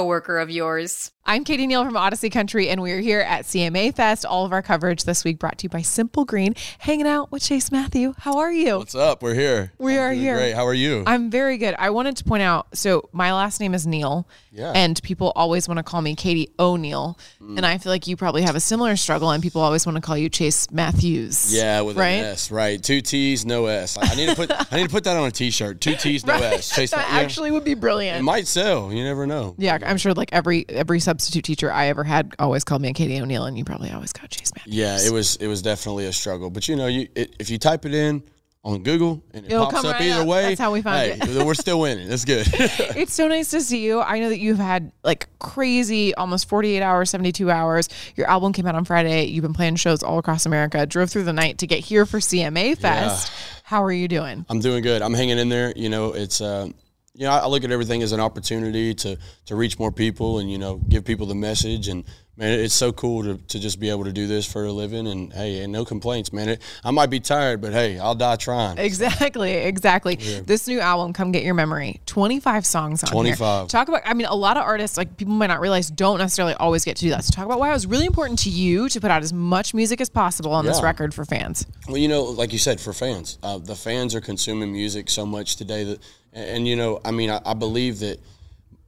coworker 0.00 0.38
of 0.38 0.48
yours. 0.48 1.12
I'm 1.26 1.44
Katie 1.44 1.66
Neal 1.68 1.84
from 1.84 1.94
Audacy 1.94 2.32
Country, 2.32 2.70
and 2.70 2.82
we're 2.82 2.98
here 2.98 3.20
at 3.20 3.44
CMA 3.44 3.94
Fest. 3.94 4.24
All 4.26 4.44
of 4.46 4.52
our 4.52 4.62
coverage 4.62 5.04
this 5.04 5.22
week 5.22 5.38
brought 5.38 5.58
to 5.58 5.64
you 5.64 5.68
by 5.68 5.82
Simple 5.82 6.24
Green, 6.24 6.54
hanging 6.78 7.06
out 7.06 7.30
with 7.30 7.42
Chase 7.42 7.70
Matthew. 7.70 8.14
How 8.18 8.38
are 8.38 8.50
you? 8.50 8.78
What's 8.78 8.96
up? 8.96 9.22
We're 9.22 9.34
here. 9.34 9.72
We 9.78 9.96
I'm 9.96 10.00
are 10.00 10.12
here. 10.12 10.34
Great. 10.36 10.54
How 10.54 10.66
are 10.66 10.74
you? 10.74 11.04
I'm 11.06 11.30
very 11.30 11.56
good. 11.56 11.76
I 11.78 11.90
wanted 11.90 12.16
to 12.16 12.24
point 12.24 12.42
out 12.42 12.76
so 12.76 13.08
my 13.12 13.32
last 13.32 13.60
name 13.60 13.74
is 13.74 13.86
Neal, 13.86 14.26
Yeah. 14.50 14.72
and 14.74 15.00
people 15.04 15.32
always 15.36 15.68
want 15.68 15.78
to 15.78 15.84
call 15.84 16.02
me 16.02 16.16
Katie 16.16 16.48
O'Neal. 16.58 17.16
Mm. 17.40 17.58
And 17.58 17.66
I 17.66 17.78
feel 17.78 17.92
like 17.92 18.08
you 18.08 18.16
probably 18.16 18.42
have 18.42 18.56
a 18.56 18.60
similar 18.60 18.96
struggle, 18.96 19.30
and 19.30 19.40
people 19.40 19.60
always 19.60 19.86
want 19.86 19.96
to 19.96 20.02
call 20.02 20.16
you 20.16 20.30
Chase 20.30 20.68
Matthews. 20.72 21.54
yeah, 21.54 21.82
with 21.82 21.96
right? 21.96 22.08
an 22.12 22.24
S, 22.24 22.50
right? 22.50 22.82
Two 22.82 23.02
T's, 23.02 23.46
no 23.46 23.66
S. 23.66 23.96
I 24.00 24.16
need 24.16 24.30
to 24.30 24.34
put 24.34 24.50
I 24.50 24.76
need 24.78 24.84
to 24.84 24.90
put 24.90 25.04
that 25.04 25.16
on 25.16 25.28
a 25.28 25.30
T-shirt. 25.30 25.80
Two 25.80 25.94
T's, 25.94 26.26
no 26.26 26.32
Right. 26.40 26.54
S. 26.54 26.70
Chase 26.74 26.90
that 26.90 27.06
yeah. 27.08 27.18
actually 27.20 27.52
would 27.52 27.62
be 27.64 27.74
brilliant. 27.74 28.18
it 28.18 28.22
might 28.22 28.48
sell. 28.48 28.90
You 28.92 29.04
never 29.04 29.26
know. 29.28 29.54
yeah, 29.58 29.78
I'm 29.86 29.98
sure 29.98 30.12
like 30.14 30.30
every 30.32 30.64
every 30.68 30.98
substitute 31.10 31.44
teacher 31.44 31.72
I 31.72 31.86
ever 31.88 32.04
had 32.04 32.34
always 32.38 32.62
called 32.62 32.82
me 32.82 32.92
Katie 32.92 33.20
O'Neill, 33.20 33.44
and 33.46 33.58
you 33.58 33.64
probably 33.64 33.90
always 33.90 34.12
got 34.12 34.30
Chase 34.30 34.52
Matthews. 34.54 34.74
Yeah, 34.74 34.98
it 35.00 35.12
was 35.12 35.36
it 35.36 35.48
was 35.48 35.60
definitely 35.62 36.06
a 36.06 36.12
struggle. 36.12 36.50
But 36.50 36.68
you 36.68 36.76
know, 36.76 36.86
you 36.86 37.08
it, 37.16 37.34
if 37.40 37.50
you 37.50 37.58
type 37.58 37.84
it 37.84 37.94
in 37.94 38.22
on 38.62 38.82
Google 38.82 39.22
and 39.32 39.44
it 39.46 39.52
It'll 39.52 39.64
pops 39.64 39.76
come 39.76 39.86
up 39.86 39.94
right 39.94 40.02
either 40.02 40.20
up. 40.20 40.26
way, 40.28 40.42
That's 40.50 40.60
how 40.60 40.70
we 40.72 40.82
found 40.82 40.98
hey, 40.98 41.18
it. 41.20 41.46
we're 41.46 41.54
still 41.54 41.80
winning. 41.80 42.08
That's 42.08 42.24
good. 42.24 42.46
It's 43.00 43.14
so 43.14 43.26
nice 43.26 43.50
to 43.52 43.60
see 43.62 43.82
you. 43.84 44.00
I 44.02 44.18
know 44.20 44.28
that 44.28 44.38
you've 44.38 44.58
had 44.58 44.92
like 45.02 45.28
crazy, 45.38 46.14
almost 46.14 46.48
48 46.48 46.82
hours, 46.82 47.10
72 47.10 47.50
hours. 47.50 47.88
Your 48.16 48.28
album 48.28 48.52
came 48.52 48.66
out 48.66 48.74
on 48.74 48.84
Friday. 48.84 49.24
You've 49.24 49.42
been 49.42 49.54
playing 49.54 49.76
shows 49.76 50.02
all 50.02 50.18
across 50.18 50.44
America, 50.44 50.84
drove 50.86 51.10
through 51.10 51.24
the 51.24 51.32
night 51.32 51.58
to 51.58 51.66
get 51.66 51.80
here 51.80 52.04
for 52.04 52.18
CMA 52.18 52.76
Fest. 52.76 53.32
How 53.64 53.82
are 53.82 53.92
you 53.92 54.08
doing? 54.08 54.44
I'm 54.50 54.60
doing 54.60 54.82
good. 54.82 55.00
I'm 55.00 55.14
hanging 55.14 55.38
in 55.38 55.48
there. 55.48 55.72
You 55.74 55.88
know, 55.88 56.12
it's 56.12 56.40
uh, 56.42 56.68
you 57.14 57.26
know, 57.26 57.32
I 57.32 57.46
look 57.46 57.64
at 57.64 57.70
everything 57.70 58.02
as 58.02 58.12
an 58.12 58.20
opportunity 58.20 58.94
to 58.94 59.18
to 59.46 59.56
reach 59.56 59.78
more 59.78 59.92
people 59.92 60.38
and 60.38 60.50
you 60.50 60.58
know 60.58 60.76
give 60.76 61.04
people 61.04 61.26
the 61.26 61.34
message. 61.34 61.88
And 61.88 62.04
man, 62.40 62.58
it's 62.58 62.74
so 62.74 62.90
cool 62.90 63.22
to, 63.22 63.36
to 63.36 63.60
just 63.60 63.78
be 63.78 63.90
able 63.90 64.04
to 64.04 64.12
do 64.12 64.26
this 64.26 64.50
for 64.50 64.64
a 64.64 64.72
living. 64.72 65.06
And 65.06 65.32
hey, 65.32 65.62
and 65.62 65.72
no 65.72 65.84
complaints, 65.84 66.32
man. 66.32 66.48
It, 66.48 66.62
I 66.82 66.90
might 66.90 67.10
be 67.10 67.20
tired, 67.20 67.60
but 67.60 67.72
hey, 67.72 67.98
I'll 67.98 68.14
die 68.14 68.36
trying. 68.36 68.78
Exactly, 68.78 69.52
exactly. 69.70 70.16
This 70.16 70.66
new 70.66 70.80
album, 70.80 71.12
Come 71.12 71.30
Get 71.30 71.44
Your 71.44 71.54
Memory, 71.54 72.00
25 72.06 72.66
songs 72.66 73.04
on 73.04 73.10
25. 73.10 73.38
here. 73.38 73.68
Talk 73.68 73.88
about, 73.88 74.00
I 74.04 74.14
mean, 74.14 74.26
a 74.26 74.34
lot 74.34 74.56
of 74.56 74.64
artists, 74.64 74.96
like 74.96 75.16
people 75.16 75.34
might 75.34 75.48
not 75.48 75.60
realize, 75.60 75.90
don't 75.90 76.18
necessarily 76.18 76.54
always 76.54 76.84
get 76.84 76.96
to 76.96 77.04
do 77.04 77.10
that. 77.10 77.24
So 77.24 77.32
talk 77.32 77.44
about 77.44 77.60
why 77.60 77.70
it 77.70 77.74
was 77.74 77.86
really 77.86 78.06
important 78.06 78.38
to 78.40 78.50
you 78.50 78.88
to 78.88 79.00
put 79.00 79.10
out 79.10 79.22
as 79.22 79.32
much 79.32 79.74
music 79.74 80.00
as 80.00 80.08
possible 80.08 80.52
on 80.52 80.64
this 80.64 80.82
record 80.82 81.12
for 81.12 81.24
fans. 81.24 81.66
Well, 81.86 81.98
you 81.98 82.08
know, 82.08 82.24
like 82.24 82.52
you 82.52 82.58
said, 82.58 82.80
for 82.80 82.92
fans, 82.92 83.38
uh, 83.42 83.58
the 83.58 83.76
fans 83.76 84.14
are 84.14 84.20
consuming 84.20 84.72
music 84.72 85.10
so 85.10 85.26
much 85.26 85.56
today 85.56 85.84
that, 85.84 86.00
and, 86.32 86.66
you 86.66 86.76
know, 86.76 87.00
I 87.04 87.10
mean, 87.10 87.28
I, 87.28 87.40
I 87.44 87.54
believe 87.54 87.98
that 87.98 88.20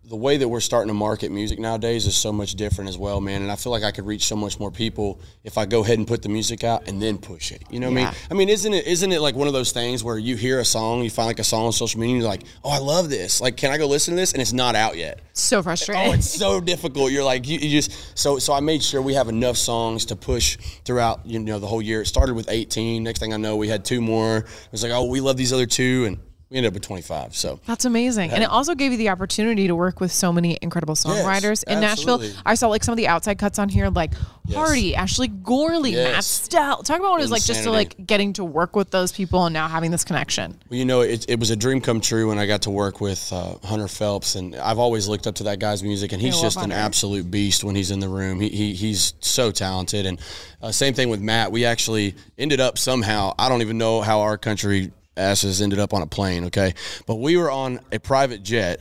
the 0.04 0.16
way 0.16 0.36
that 0.36 0.48
we're 0.48 0.60
starting 0.60 0.88
to 0.88 0.94
market 0.94 1.30
music 1.30 1.60
nowadays 1.60 2.06
is 2.06 2.16
so 2.16 2.32
much 2.32 2.54
different 2.54 2.90
as 2.90 2.98
well, 2.98 3.20
man. 3.20 3.40
And 3.40 3.52
I 3.52 3.56
feel 3.56 3.70
like 3.70 3.84
I 3.84 3.92
could 3.92 4.04
reach 4.04 4.26
so 4.26 4.34
much 4.34 4.58
more 4.58 4.70
people 4.70 5.20
if 5.44 5.56
I 5.56 5.64
go 5.64 5.84
ahead 5.84 5.98
and 5.98 6.08
put 6.08 6.22
the 6.22 6.28
music 6.28 6.64
out 6.64 6.88
and 6.88 7.00
then 7.00 7.18
push 7.18 7.52
it. 7.52 7.62
You 7.70 7.78
know 7.78 7.88
what 7.88 7.98
I 7.98 8.04
mean? 8.04 8.14
I 8.30 8.34
mean, 8.34 8.48
isn't 8.48 8.74
it 8.74 8.86
isn't 8.86 9.12
it 9.12 9.20
like 9.20 9.36
one 9.36 9.46
of 9.46 9.54
those 9.54 9.70
things 9.70 10.02
where 10.02 10.18
you 10.18 10.34
hear 10.34 10.58
a 10.58 10.64
song, 10.64 11.02
you 11.02 11.10
find 11.10 11.28
like 11.28 11.38
a 11.38 11.44
song 11.44 11.66
on 11.66 11.72
social 11.72 12.00
media, 12.00 12.14
and 12.16 12.22
you're 12.22 12.30
like, 12.30 12.42
oh, 12.64 12.70
I 12.70 12.78
love 12.78 13.10
this. 13.10 13.40
Like, 13.40 13.56
can 13.56 13.70
I 13.70 13.78
go 13.78 13.86
listen 13.86 14.14
to 14.14 14.20
this? 14.20 14.32
And 14.32 14.42
it's 14.42 14.52
not 14.52 14.74
out 14.74 14.96
yet. 14.96 15.20
So 15.34 15.62
frustrating. 15.62 16.10
Oh, 16.10 16.12
it's 16.12 16.28
so 16.28 16.60
difficult. 16.60 17.12
You're 17.12 17.24
like 17.24 17.46
you, 17.46 17.58
you 17.58 17.70
just 17.70 18.18
so 18.18 18.38
so. 18.38 18.52
I 18.52 18.60
made 18.60 18.82
sure 18.82 19.00
we 19.00 19.14
have 19.14 19.28
enough 19.28 19.56
songs 19.56 20.06
to 20.06 20.16
push 20.16 20.58
throughout 20.84 21.24
you 21.24 21.38
know 21.38 21.60
the 21.60 21.68
whole 21.68 21.80
year. 21.80 22.02
It 22.02 22.06
started 22.06 22.34
with 22.34 22.48
18. 22.50 23.04
Next 23.04 23.20
thing 23.20 23.32
I 23.32 23.36
know, 23.36 23.56
we 23.56 23.68
had 23.68 23.84
two 23.84 24.00
more. 24.00 24.38
It 24.38 24.72
was 24.72 24.82
like, 24.82 24.92
oh, 24.92 25.04
we 25.04 25.20
love 25.20 25.36
these 25.36 25.52
other 25.52 25.66
two, 25.66 26.06
and 26.06 26.18
we 26.52 26.58
ended 26.58 26.70
up 26.70 26.74
with 26.74 26.82
25. 26.82 27.34
So 27.34 27.58
That's 27.66 27.86
amazing. 27.86 28.30
And 28.30 28.42
it 28.42 28.50
also 28.50 28.74
gave 28.74 28.92
you 28.92 28.98
the 28.98 29.08
opportunity 29.08 29.68
to 29.68 29.74
work 29.74 30.00
with 30.00 30.12
so 30.12 30.32
many 30.32 30.58
incredible 30.60 30.94
songwriters 30.94 31.64
in 31.66 31.80
Nashville. 31.80 32.22
I 32.44 32.54
saw 32.56 32.68
like 32.68 32.84
some 32.84 32.92
of 32.92 32.98
the 32.98 33.08
outside 33.08 33.38
cuts 33.38 33.58
on 33.58 33.70
here, 33.70 33.88
like 33.88 34.12
Hardy, 34.52 34.94
Ashley 34.94 35.28
Gorley, 35.28 35.92
Matt 35.92 36.12
Yes. 36.12 36.26
Stell. 36.26 36.82
Talk 36.82 36.98
about 36.98 37.12
what 37.12 37.20
it 37.20 37.22
was 37.22 37.30
like 37.30 37.42
just 37.42 37.62
to 37.62 37.70
like 37.70 38.06
getting 38.06 38.34
to 38.34 38.44
work 38.44 38.76
with 38.76 38.90
those 38.90 39.12
people 39.12 39.46
and 39.46 39.54
now 39.54 39.66
having 39.66 39.90
this 39.90 40.04
connection. 40.04 40.60
Well, 40.68 40.78
you 40.78 40.84
know, 40.84 41.00
it, 41.00 41.24
it 41.28 41.40
was 41.40 41.48
a 41.50 41.56
dream 41.56 41.80
come 41.80 42.02
true 42.02 42.28
when 42.28 42.38
I 42.38 42.44
got 42.46 42.62
to 42.62 42.70
work 42.70 43.00
with 43.00 43.32
uh, 43.32 43.54
Hunter 43.64 43.88
Phelps, 43.88 44.34
and 44.34 44.54
I've 44.56 44.78
always 44.78 45.08
looked 45.08 45.26
up 45.26 45.36
to 45.36 45.44
that 45.44 45.58
guy's 45.58 45.82
music, 45.82 46.12
and 46.12 46.20
he's 46.20 46.38
just 46.38 46.56
an 46.56 46.70
Hunter. 46.70 46.76
absolute 46.76 47.30
beast 47.30 47.64
when 47.64 47.74
he's 47.74 47.90
in 47.90 48.00
the 48.00 48.08
room. 48.08 48.40
He, 48.40 48.50
he 48.50 48.74
he's 48.74 49.14
so 49.20 49.50
talented, 49.50 50.04
and 50.04 50.20
uh, 50.60 50.70
same 50.70 50.92
thing 50.92 51.08
with 51.08 51.20
Matt. 51.20 51.50
We 51.50 51.64
actually 51.64 52.14
ended 52.36 52.60
up 52.60 52.76
somehow. 52.76 53.34
I 53.38 53.48
don't 53.48 53.62
even 53.62 53.78
know 53.78 54.02
how 54.02 54.20
our 54.20 54.36
country 54.36 54.92
asses 55.16 55.60
ended 55.60 55.78
up 55.78 55.94
on 55.94 56.02
a 56.02 56.06
plane. 56.06 56.44
Okay, 56.44 56.74
but 57.06 57.16
we 57.16 57.36
were 57.36 57.50
on 57.50 57.80
a 57.90 57.98
private 57.98 58.42
jet. 58.42 58.80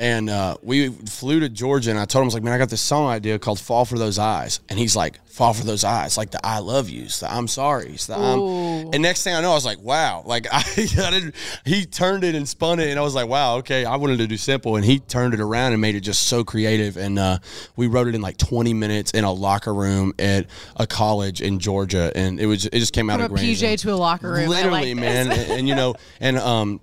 And 0.00 0.30
uh, 0.30 0.56
we 0.62 0.88
flew 0.88 1.40
to 1.40 1.50
Georgia, 1.50 1.90
and 1.90 1.98
I 1.98 2.06
told 2.06 2.22
him, 2.22 2.24
I 2.24 2.28
was 2.28 2.34
like, 2.34 2.42
man, 2.42 2.54
I 2.54 2.58
got 2.58 2.70
this 2.70 2.80
song 2.80 3.10
idea 3.10 3.38
called 3.38 3.60
Fall 3.60 3.84
for 3.84 3.98
Those 3.98 4.18
Eyes. 4.18 4.60
And 4.70 4.78
he's 4.78 4.96
like, 4.96 5.22
Fall 5.26 5.52
for 5.52 5.64
Those 5.64 5.84
Eyes, 5.84 6.16
like 6.16 6.30
the 6.30 6.44
I 6.44 6.60
love 6.60 6.88
yous, 6.88 7.20
the 7.20 7.30
I'm 7.30 7.46
sorry's, 7.46 8.06
the 8.06 8.16
I'm. 8.16 8.94
And 8.94 9.02
next 9.02 9.24
thing 9.24 9.34
I 9.34 9.42
know, 9.42 9.50
I 9.50 9.54
was 9.54 9.66
like, 9.66 9.78
wow. 9.80 10.22
Like, 10.24 10.46
I, 10.50 10.58
I 10.76 11.10
didn't, 11.10 11.34
he 11.66 11.84
turned 11.84 12.24
it 12.24 12.34
and 12.34 12.48
spun 12.48 12.80
it, 12.80 12.88
and 12.88 12.98
I 12.98 13.02
was 13.02 13.14
like, 13.14 13.28
wow, 13.28 13.56
okay, 13.58 13.84
I 13.84 13.96
wanted 13.96 14.18
to 14.18 14.26
do 14.26 14.38
simple. 14.38 14.76
And 14.76 14.86
he 14.86 15.00
turned 15.00 15.34
it 15.34 15.40
around 15.40 15.72
and 15.72 15.82
made 15.82 15.96
it 15.96 16.00
just 16.00 16.26
so 16.26 16.44
creative. 16.44 16.96
And 16.96 17.18
uh, 17.18 17.38
we 17.76 17.86
wrote 17.86 18.08
it 18.08 18.14
in 18.14 18.22
like 18.22 18.38
20 18.38 18.72
minutes 18.72 19.10
in 19.10 19.24
a 19.24 19.32
locker 19.32 19.74
room 19.74 20.14
at 20.18 20.46
a 20.76 20.86
college 20.86 21.42
in 21.42 21.58
Georgia. 21.58 22.10
And 22.14 22.40
it 22.40 22.46
was, 22.46 22.64
it 22.64 22.78
just 22.78 22.94
came 22.94 23.10
out 23.10 23.20
From 23.20 23.32
of 23.34 23.38
a. 23.38 23.44
PJ 23.44 23.80
to 23.80 23.92
a 23.92 23.96
locker 23.96 24.32
room. 24.32 24.48
Literally, 24.48 24.94
like 24.94 25.02
man. 25.02 25.30
and, 25.30 25.50
and, 25.50 25.68
you 25.68 25.74
know, 25.74 25.94
and 26.20 26.38
um, 26.38 26.80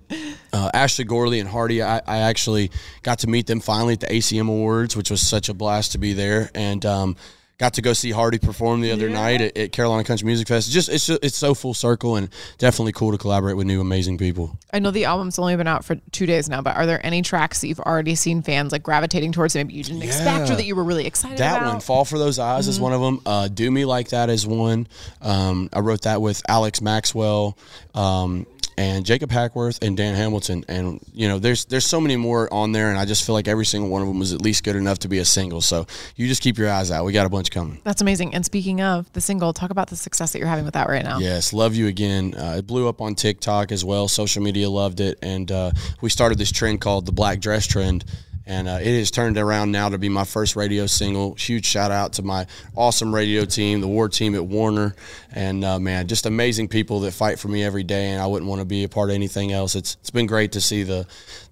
uh, 0.52 0.70
Ashley 0.74 1.04
Gorley 1.04 1.40
and 1.40 1.48
Hardy, 1.48 1.82
I, 1.82 1.98
I 2.06 2.18
actually 2.18 2.70
got 3.02 3.20
to 3.20 3.26
meet 3.26 3.46
them 3.46 3.60
finally 3.60 3.94
at 3.94 4.00
the 4.00 4.06
ACM 4.06 4.48
Awards, 4.48 4.96
which 4.96 5.10
was 5.10 5.20
such 5.20 5.48
a 5.48 5.54
blast 5.54 5.92
to 5.92 5.98
be 5.98 6.12
there. 6.12 6.50
And 6.54 6.84
um, 6.86 7.16
got 7.58 7.74
to 7.74 7.82
go 7.82 7.92
see 7.92 8.12
Hardy 8.12 8.38
perform 8.38 8.80
the 8.82 8.92
other 8.92 9.10
night 9.10 9.40
at, 9.40 9.58
at 9.58 9.72
Carolina 9.72 10.04
Country 10.04 10.26
Music 10.26 10.46
Fest. 10.46 10.70
Just 10.70 10.88
it's 10.88 11.06
just, 11.06 11.24
it's 11.24 11.36
so 11.36 11.54
full 11.54 11.74
circle 11.74 12.14
and 12.14 12.28
definitely 12.56 12.92
cool 12.92 13.10
to 13.10 13.18
collaborate 13.18 13.56
with 13.56 13.66
new 13.66 13.80
amazing 13.80 14.16
people. 14.16 14.56
I 14.72 14.78
know 14.78 14.92
the 14.92 15.06
album's 15.06 15.38
only 15.40 15.56
been 15.56 15.66
out 15.66 15.84
for 15.84 15.96
two 16.12 16.24
days 16.24 16.48
now, 16.48 16.62
but 16.62 16.76
are 16.76 16.86
there 16.86 17.04
any 17.04 17.20
tracks 17.20 17.60
that 17.60 17.66
you've 17.66 17.80
already 17.80 18.14
seen 18.14 18.42
fans 18.42 18.70
like 18.70 18.84
gravitating 18.84 19.32
towards 19.32 19.56
maybe 19.56 19.74
you 19.74 19.82
didn't 19.82 20.02
expect 20.02 20.50
or 20.50 20.54
that 20.54 20.64
you 20.64 20.76
were 20.76 20.84
really 20.84 21.06
excited 21.06 21.38
That 21.38 21.58
about? 21.58 21.72
one, 21.72 21.80
Fall 21.80 22.04
for 22.04 22.16
Those 22.16 22.38
Eyes, 22.38 22.68
is 22.68 22.78
one 22.78 22.92
of 22.92 23.00
them. 23.00 23.20
Uh, 23.26 23.48
Do 23.48 23.68
Me 23.70 23.84
Like 23.84 24.10
That 24.10 24.30
is 24.30 24.46
one. 24.46 24.86
Um, 25.20 25.68
I 25.72 25.80
wrote 25.80 26.02
that 26.02 26.22
with 26.22 26.40
Alex 26.48 26.80
Maxwell. 26.80 27.58
Um, 27.94 28.46
and 28.78 29.04
Jacob 29.04 29.32
Hackworth 29.32 29.82
and 29.82 29.96
Dan 29.96 30.14
Hamilton, 30.14 30.64
and 30.68 31.00
you 31.12 31.26
know, 31.26 31.40
there's 31.40 31.64
there's 31.64 31.84
so 31.84 32.00
many 32.00 32.14
more 32.14 32.52
on 32.54 32.70
there, 32.70 32.90
and 32.90 32.98
I 32.98 33.04
just 33.04 33.26
feel 33.26 33.34
like 33.34 33.48
every 33.48 33.66
single 33.66 33.90
one 33.90 34.02
of 34.02 34.08
them 34.08 34.20
was 34.20 34.32
at 34.32 34.40
least 34.40 34.62
good 34.62 34.76
enough 34.76 35.00
to 35.00 35.08
be 35.08 35.18
a 35.18 35.24
single. 35.24 35.60
So 35.60 35.86
you 36.14 36.28
just 36.28 36.42
keep 36.42 36.56
your 36.56 36.70
eyes 36.70 36.92
out. 36.92 37.04
We 37.04 37.12
got 37.12 37.26
a 37.26 37.28
bunch 37.28 37.50
coming. 37.50 37.80
That's 37.82 38.00
amazing. 38.00 38.34
And 38.34 38.44
speaking 38.44 38.80
of 38.80 39.12
the 39.14 39.20
single, 39.20 39.52
talk 39.52 39.70
about 39.70 39.88
the 39.88 39.96
success 39.96 40.32
that 40.32 40.38
you're 40.38 40.46
having 40.46 40.64
with 40.64 40.74
that 40.74 40.88
right 40.88 41.02
now. 41.02 41.18
Yes, 41.18 41.52
love 41.52 41.74
you 41.74 41.88
again. 41.88 42.34
Uh, 42.34 42.56
it 42.58 42.68
blew 42.68 42.88
up 42.88 43.00
on 43.00 43.16
TikTok 43.16 43.72
as 43.72 43.84
well. 43.84 44.06
Social 44.06 44.42
media 44.44 44.70
loved 44.70 45.00
it, 45.00 45.18
and 45.22 45.50
uh, 45.50 45.72
we 46.00 46.08
started 46.08 46.38
this 46.38 46.52
trend 46.52 46.80
called 46.80 47.04
the 47.04 47.12
black 47.12 47.40
dress 47.40 47.66
trend. 47.66 48.04
And 48.48 48.66
uh, 48.66 48.78
it 48.80 48.98
has 48.98 49.10
turned 49.10 49.36
around 49.36 49.72
now 49.72 49.90
to 49.90 49.98
be 49.98 50.08
my 50.08 50.24
first 50.24 50.56
radio 50.56 50.86
single. 50.86 51.34
Huge 51.34 51.66
shout 51.66 51.90
out 51.90 52.14
to 52.14 52.22
my 52.22 52.46
awesome 52.74 53.14
radio 53.14 53.44
team, 53.44 53.82
the 53.82 53.88
War 53.88 54.08
team 54.08 54.34
at 54.34 54.46
Warner, 54.46 54.96
and 55.32 55.62
uh, 55.62 55.78
man, 55.78 56.06
just 56.08 56.24
amazing 56.24 56.68
people 56.68 57.00
that 57.00 57.12
fight 57.12 57.38
for 57.38 57.48
me 57.48 57.62
every 57.62 57.82
day. 57.82 58.08
And 58.08 58.22
I 58.22 58.26
wouldn't 58.26 58.48
want 58.48 58.60
to 58.60 58.64
be 58.64 58.84
a 58.84 58.88
part 58.88 59.10
of 59.10 59.14
anything 59.14 59.52
else. 59.52 59.74
It's 59.74 59.98
it's 60.00 60.10
been 60.10 60.26
great 60.26 60.52
to 60.52 60.62
see 60.62 60.82
the 60.82 61.06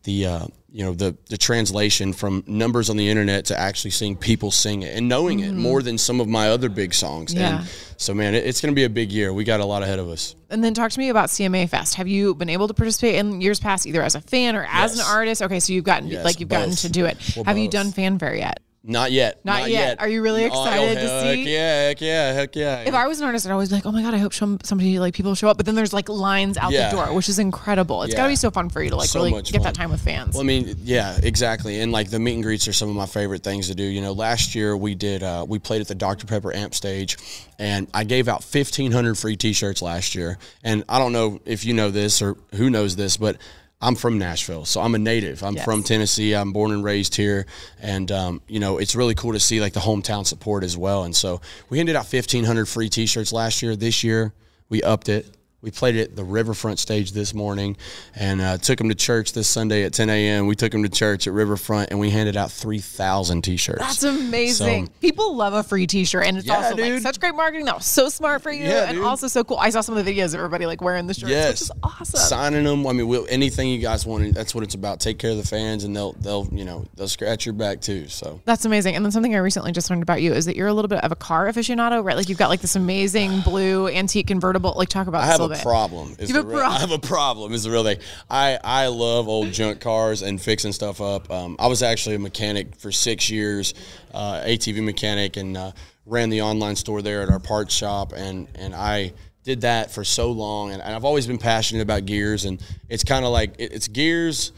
the 0.05 0.27
uh, 0.27 0.47
you 0.71 0.85
know 0.85 0.93
the 0.93 1.17
the 1.31 1.39
translation 1.39 2.13
from 2.13 2.45
numbers 2.47 2.91
on 2.91 2.97
the 2.97 3.09
internet 3.09 3.47
to 3.47 3.59
actually 3.59 3.93
seeing 3.93 4.17
people 4.17 4.51
sing 4.51 4.83
it 4.83 4.97
and 4.97 5.09
knowing 5.09 5.41
it 5.41 5.53
more 5.53 5.83
than 5.83 5.97
some 5.97 6.21
of 6.21 6.29
my 6.29 6.51
other 6.51 6.69
big 6.69 6.93
songs. 6.93 7.33
Yeah. 7.33 7.61
And 7.61 7.69
so 7.97 8.13
man, 8.15 8.35
it, 8.35 8.45
it's 8.45 8.61
going 8.61 8.73
to 8.73 8.77
be 8.77 8.85
a 8.85 8.91
big 8.91 9.11
year. 9.13 9.33
We 9.33 9.45
got 9.45 9.61
a 9.61 9.65
lot 9.65 9.83
ahead 9.83 9.99
of 9.99 10.09
us. 10.09 10.35
And 10.51 10.63
then 10.63 10.75
talk 10.75 10.91
to 10.91 10.99
me 10.99 11.09
about 11.09 11.29
CMA 11.29 11.69
Fest. 11.69 11.95
Have 11.95 12.09
you 12.09 12.35
been 12.35 12.51
able 12.51 12.69
to 12.69 12.75
participate 12.75 13.15
in 13.15 13.41
years 13.41 13.59
past, 13.61 13.87
either 13.87 14.03
as 14.03 14.15
a 14.15 14.21
fan 14.21 14.55
or 14.57 14.67
as 14.71 14.99
an 14.99 15.05
artist? 15.07 15.43
Okay, 15.43 15.61
so 15.61 15.73
you've 15.73 15.85
gotten 15.85 16.09
Yes, 16.09 16.25
like 16.25 16.41
you've 16.41 16.49
gotten 16.49 16.75
to 16.77 16.89
do 16.89 17.07
it. 17.07 17.17
Well, 17.35 17.45
Have 17.45 17.59
you 17.59 17.69
done 17.69 17.93
fanfare 17.93 18.35
yet? 18.35 18.61
Not 18.89 19.11
yet. 19.11 19.45
Not 19.45 19.69
yet. 19.69 20.01
Are 20.01 20.09
you 20.09 20.23
really 20.23 20.45
Oh, 20.45 20.47
excited 20.47 20.95
to 20.95 21.21
see? 21.23 21.39
heck? 21.39 21.47
Yeah, 21.49 21.83
heck 21.89 22.01
yeah, 22.01 22.33
heck 22.33 22.55
yeah. 22.55 22.79
If 22.87 22.95
I 22.95 23.09
was 23.09 23.19
an 23.19 23.27
artist, 23.27 23.45
I'd 23.45 23.51
always 23.51 23.69
be 23.69 23.75
like, 23.75 23.85
"Oh 23.87 23.91
my 23.91 24.01
god, 24.01 24.15
I 24.15 24.19
hope 24.19 24.33
some, 24.33 24.59
somebody 24.63 25.01
like 25.01 25.13
people 25.13 25.35
show 25.35 25.49
up." 25.49 25.57
But 25.57 25.67
then 25.67 25.75
there's 25.75 25.93
like 25.93 26.09
lines 26.09 26.57
out 26.57 26.71
Yeah. 26.71 26.91
the 26.91 26.97
door, 26.97 27.13
which 27.13 27.29
is 27.29 27.41
incredible. 27.41 28.05
It's 28.05 28.13
Yeah. 28.13 28.19
gotta 28.19 28.29
be 28.29 28.37
so 28.37 28.53
fun 28.53 28.69
for 28.69 28.81
you 28.81 28.91
to 28.91 28.97
like 28.97 29.09
So 29.09 29.19
really 29.25 29.43
get 29.43 29.53
fun. 29.55 29.63
that 29.63 29.75
time 29.75 29.91
with 29.91 30.01
fans. 30.03 30.35
Well, 30.35 30.43
I 30.43 30.47
mean, 30.47 30.77
yeah, 30.85 31.19
exactly. 31.21 31.81
And 31.81 31.91
like 31.91 32.11
the 32.11 32.21
meet 32.21 32.35
and 32.35 32.45
greets 32.45 32.69
are 32.69 32.73
some 32.73 32.89
of 32.89 32.95
my 32.95 33.07
favorite 33.07 33.43
things 33.43 33.67
to 33.67 33.75
do. 33.75 33.83
You 33.83 34.01
know, 34.03 34.13
last 34.13 34.55
year 34.55 34.77
we 34.77 34.95
did 34.95 35.25
uh, 35.25 35.45
we 35.49 35.59
played 35.59 35.81
at 35.81 35.89
the 35.89 35.97
Dr 35.97 36.25
Pepper 36.27 36.55
Amp 36.55 36.73
stage, 36.73 37.17
and 37.59 37.89
I 37.93 38.05
gave 38.05 38.29
out 38.29 38.45
fifteen 38.45 38.93
hundred 38.93 39.19
free 39.19 39.35
T-shirts 39.37 39.83
last 39.83 40.15
year. 40.15 40.39
And 40.63 40.85
I 40.89 41.01
don't 41.01 41.13
know 41.13 41.41
if 41.45 41.65
you 41.65 41.75
know 41.75 41.91
this 41.91 42.23
or 42.23 42.37
who 42.55 42.71
knows 42.71 42.95
this, 42.95 43.17
but 43.17 43.37
I'm 43.81 43.95
from 43.95 44.19
Nashville, 44.19 44.65
so 44.65 44.81
I'm 44.81 44.95
a 44.95 44.99
native. 44.99 45.43
I'm 45.43 45.57
Yes. 45.57 45.65
from 45.65 45.83
Tennessee. 45.83 46.33
I'm 46.35 46.53
born 46.53 46.73
and 46.73 46.83
raised 46.83 47.15
here, 47.15 47.45
and 47.81 48.11
um, 48.11 48.41
you 48.49 48.59
know 48.59 48.79
it's 48.79 48.97
really 48.97 49.15
cool 49.15 49.33
to 49.35 49.41
see 49.41 49.61
like 49.61 49.75
the 49.75 49.81
hometown 49.81 50.27
support 50.27 50.65
as 50.65 50.77
well. 50.79 51.05
And 51.05 51.15
so 51.15 51.41
we 51.69 51.77
handed 51.79 51.95
out 51.95 52.11
1,500 52.11 52.67
free 52.67 52.89
T-shirts 52.89 53.33
last 53.33 53.61
year. 53.63 53.77
This 53.77 54.03
year 54.03 54.33
we 54.71 54.83
upped 54.83 55.09
it. 55.11 55.27
We 55.67 55.73
played 55.73 55.97
at 55.97 56.15
the 56.15 56.23
Riverfront 56.23 56.79
stage 56.79 57.11
this 57.11 57.35
morning, 57.35 57.77
and 58.15 58.41
uh, 58.41 58.57
took 58.57 58.79
them 58.79 58.89
to 58.89 58.95
church 58.95 59.33
this 59.33 59.49
Sunday 59.49 59.83
at 59.83 59.93
10 59.93 60.09
a.m. 60.09 60.47
We 60.47 60.55
took 60.55 60.71
them 60.71 60.85
to 60.85 60.89
church 60.89 61.27
at 61.27 61.33
Riverfront, 61.33 61.91
and 61.91 61.99
we 61.99 62.09
handed 62.11 62.37
out 62.37 62.53
3,000 62.53 63.43
T-shirts. 63.43 63.81
That's 63.81 64.05
amazing. 64.05 64.87
So- 64.87 64.93
People 65.01 65.35
love 65.35 65.55
a 65.55 65.65
free 65.65 65.89
T-shirt, 65.89 66.25
and 66.25 66.39
it's 66.39 66.47
Yeah, 66.47 66.55
also 66.71 66.77
like 66.77 67.03
such 67.03 67.19
great 67.19 67.35
marketing. 67.35 67.65
That 67.67 67.75
was 67.75 67.87
so 67.87 68.09
smart 68.09 68.43
for 68.43 68.53
you, 68.53 68.63
Yeah, 68.63 68.85
and 68.85 68.99
dude. 68.99 69.05
also 69.05 69.27
so 69.27 69.43
cool. 69.43 69.57
I 69.57 69.71
saw 69.71 69.81
some 69.81 69.97
of 69.97 70.05
the 70.05 70.09
videos 70.17 70.27
of 70.27 70.37
everybody 70.37 70.67
like 70.67 70.81
wearing 70.81 71.09
the 71.09 71.15
shirts, 71.15 71.31
Yes, 71.33 71.49
which 71.55 71.61
is 71.63 71.71
awesome. 71.83 72.21
Signing 72.21 72.63
them. 72.63 72.87
I 72.87 72.93
mean, 72.93 73.09
we'll, 73.09 73.27
anything 73.29 73.69
you 73.69 73.79
guys 73.79 74.07
want. 74.07 74.35
That's 74.37 74.55
what 74.55 74.63
it's 74.63 74.77
about. 74.77 75.01
Take 75.01 75.19
care 75.19 75.33
of 75.33 75.37
the 75.37 75.45
fans, 75.47 75.83
and 75.83 75.97
they'll 75.97 76.13
they'll 76.13 76.47
you 76.53 76.65
know 76.65 76.87
they'll 76.95 77.09
scratch 77.09 77.45
your 77.45 77.55
back 77.55 77.81
too. 77.81 78.07
So 78.07 78.41
That's 78.45 78.65
amazing. 78.65 78.95
And 78.95 79.05
then 79.05 79.11
something 79.11 79.35
I 79.35 79.39
recently 79.39 79.73
just 79.73 79.91
learned 79.91 80.05
about 80.05 80.23
you 80.23 80.33
is 80.33 80.45
that 80.45 80.55
you're 80.55 80.69
a 80.69 80.73
little 80.75 80.89
bit 80.89 81.03
of 81.03 81.11
a 81.11 81.17
car 81.17 81.49
aficionado, 81.51 82.05
right? 82.05 82.15
Like 82.15 82.29
you've 82.29 82.39
got 82.39 82.51
like 82.51 82.61
this 82.61 82.77
amazing 82.77 83.41
blue 83.41 83.89
antique 83.89 84.29
convertible. 84.29 84.73
Like 84.77 84.89
talk 84.91 85.09
about 85.09 85.25
I 85.65 85.69
this 85.69 85.69
have 85.71 85.89
a 85.89 86.01
a 86.01 86.09
little 86.09 86.09
bit. 86.09 86.11
problem. 86.11 86.17
Is 86.19 86.29
You 86.31 86.37
have 86.37 86.45
a 86.45 86.49
real- 86.49 86.59
problem. 86.59 86.77
I 86.77 86.81
have 86.81 86.91
a 86.93 86.99
problem. 86.99 87.53
Is 87.53 87.63
the 87.65 87.71
real 87.71 87.85
thing. 87.85 87.99
I 88.31 88.59
I 88.63 88.87
love 88.89 89.29
old 89.29 89.53
junk 89.53 89.81
cars 89.81 90.23
and 90.23 90.41
fixing 90.41 90.73
stuff 90.73 91.01
up. 91.01 91.31
Um, 91.31 91.57
I 91.59 91.67
was 91.67 91.83
actually 91.83 92.17
a 92.17 92.19
mechanic 92.19 92.77
for 92.77 92.91
six 92.93 93.31
years, 93.31 93.75
uh, 94.15 94.43
ATV 94.45 94.83
mechanic, 94.83 95.37
and 95.37 95.57
uh, 95.57 95.73
ran 96.05 96.31
the 96.31 96.43
online 96.43 96.77
store 96.77 97.03
there 97.03 97.23
at 97.23 97.29
our 97.31 97.41
parts 97.41 97.75
shop, 97.75 98.13
and 98.15 98.49
and 98.55 98.75
I 98.75 99.13
did 99.45 99.61
that 99.61 99.93
for 99.93 100.03
so 100.03 100.33
long, 100.33 100.73
and, 100.73 100.83
and 100.83 100.93
I've 100.95 101.05
always 101.05 101.27
been 101.27 101.39
passionate 101.39 101.83
about 101.83 102.05
gears, 102.05 102.45
and 102.47 102.61
it's 102.89 103.05
kind 103.05 103.25
of 103.25 103.31
like 103.33 103.55
it, 103.59 103.73
it's 103.73 103.89
gears. 103.89 104.53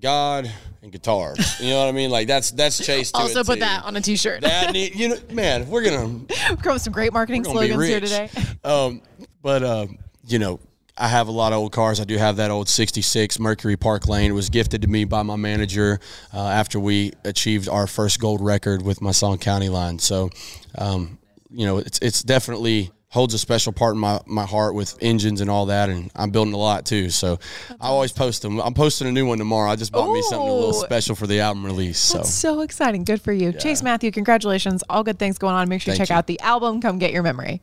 God 0.00 0.50
and 0.82 0.92
guitars, 0.92 1.58
you 1.60 1.70
know 1.70 1.78
what 1.78 1.88
I 1.88 1.92
mean? 1.92 2.10
Like 2.10 2.26
that's 2.28 2.50
that's 2.50 2.84
Chase. 2.84 3.10
To 3.12 3.18
Also 3.20 3.42
put 3.42 3.54
too. 3.54 3.60
that 3.60 3.84
on 3.84 3.96
a 3.96 4.02
T-shirt. 4.02 4.42
That 4.42 4.72
need, 4.72 4.94
you 4.94 5.08
know, 5.08 5.16
man. 5.32 5.66
We're 5.70 5.82
gonna 5.82 6.20
come 6.62 6.74
with 6.74 6.82
some 6.82 6.92
great 6.92 7.10
marketing 7.14 7.44
slogans 7.44 7.86
here 7.86 8.00
today. 8.00 8.28
Um, 8.62 9.00
but 9.40 9.62
uh, 9.62 9.86
you 10.26 10.38
know, 10.38 10.60
I 10.96 11.08
have 11.08 11.26
a 11.26 11.32
lot 11.32 11.52
of 11.52 11.58
old 11.58 11.72
cars. 11.72 12.00
I 12.00 12.04
do 12.04 12.16
have 12.16 12.36
that 12.36 12.50
old 12.50 12.68
'66 12.68 13.38
Mercury 13.40 13.76
Park 13.76 14.08
Lane. 14.08 14.30
It 14.30 14.34
was 14.34 14.48
gifted 14.48 14.82
to 14.82 14.88
me 14.88 15.04
by 15.04 15.22
my 15.22 15.36
manager 15.36 15.98
uh, 16.32 16.38
after 16.38 16.78
we 16.78 17.12
achieved 17.24 17.68
our 17.68 17.86
first 17.86 18.20
gold 18.20 18.40
record 18.40 18.82
with 18.82 19.00
my 19.00 19.10
Song 19.10 19.38
County 19.38 19.68
line. 19.68 19.98
So, 19.98 20.30
um, 20.78 21.18
you 21.50 21.66
know, 21.66 21.78
it's 21.78 21.98
it's 21.98 22.22
definitely 22.22 22.92
holds 23.14 23.32
a 23.32 23.38
special 23.38 23.72
part 23.72 23.94
in 23.94 24.00
my, 24.00 24.20
my 24.26 24.44
heart 24.44 24.74
with 24.74 24.98
engines 25.00 25.40
and 25.40 25.48
all 25.48 25.66
that 25.66 25.88
and 25.88 26.10
I'm 26.16 26.30
building 26.32 26.52
a 26.52 26.56
lot 26.56 26.84
too 26.84 27.10
so 27.10 27.38
I 27.80 27.86
always 27.86 28.10
post 28.10 28.42
them 28.42 28.60
I'm 28.60 28.74
posting 28.74 29.06
a 29.06 29.12
new 29.12 29.24
one 29.24 29.38
tomorrow 29.38 29.70
I 29.70 29.76
just 29.76 29.92
bought 29.92 30.12
me 30.12 30.20
something 30.22 30.48
a 30.48 30.52
little 30.52 30.72
special 30.72 31.14
for 31.14 31.28
the 31.28 31.38
album 31.38 31.64
release 31.64 31.96
so 31.96 32.18
That's 32.18 32.34
so 32.34 32.62
exciting. 32.62 33.04
Good 33.04 33.22
for 33.22 33.32
you. 33.32 33.52
Chase 33.52 33.84
Matthew, 33.84 34.10
congratulations. 34.10 34.82
All 34.90 35.04
good 35.04 35.20
things 35.20 35.38
going 35.38 35.54
on. 35.54 35.68
Make 35.68 35.82
sure 35.82 35.92
you 35.92 35.98
Thank 35.98 36.08
check 36.08 36.12
you. 36.12 36.18
out 36.18 36.26
the 36.26 36.40
album. 36.40 36.80
Come 36.80 36.98
get 36.98 37.12
your 37.12 37.22
memory. 37.22 37.62